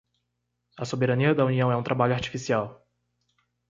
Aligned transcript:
A 0.77 0.83
soberania 0.83 1.35
da 1.35 1.45
União 1.45 1.71
é 1.71 1.77
um 1.77 1.83
trabalho 1.83 2.15
artificial. 2.15 2.83